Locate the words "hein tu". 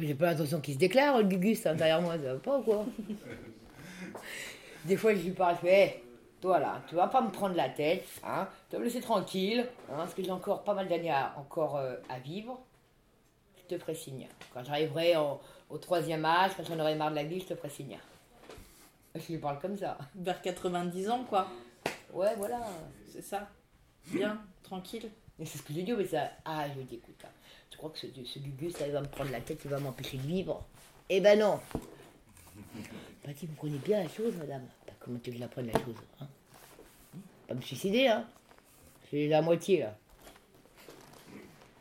8.24-8.76, 27.24-27.78